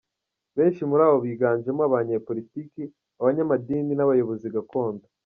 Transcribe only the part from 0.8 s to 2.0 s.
muri aba biganjemo